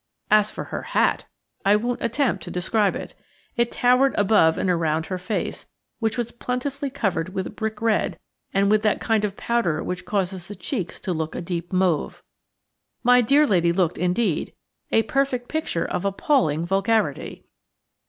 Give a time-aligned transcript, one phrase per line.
[0.31, 1.27] As for her hat!
[1.63, 3.13] I won't attempt to describe it.
[3.55, 8.17] It towered above and around her face, which was plentifully covered with brick red
[8.51, 12.23] and with that kind of powder which causes the cheeks to look a deep mauve.
[13.03, 14.55] My dear lady looked, indeed,
[14.91, 17.45] a perfect picture of appalling vulgarity.